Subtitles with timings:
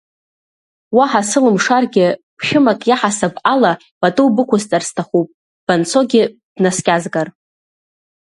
[0.97, 2.07] Уаҳа сылымшаргьы,
[2.37, 5.27] ԥшәымак иаҳасаб ала, пату бықәсҵар сҭахуп,
[5.65, 6.23] банцогьы
[6.55, 7.27] бнаскьазгар.